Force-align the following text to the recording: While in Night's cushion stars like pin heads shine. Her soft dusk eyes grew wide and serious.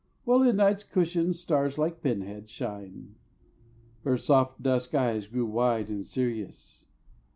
While 0.23 0.41
in 0.41 0.55
Night's 0.55 0.83
cushion 0.83 1.31
stars 1.35 1.77
like 1.77 2.01
pin 2.01 2.21
heads 2.21 2.49
shine. 2.49 3.17
Her 4.03 4.17
soft 4.17 4.59
dusk 4.63 4.95
eyes 4.95 5.27
grew 5.27 5.45
wide 5.45 5.89
and 5.89 6.03
serious. 6.03 6.87